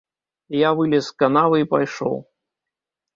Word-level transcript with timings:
Я 0.59 0.69
вылез 0.79 1.03
з 1.07 1.13
канавы 1.23 1.59
і 1.65 1.67
пайшоў. 1.73 2.17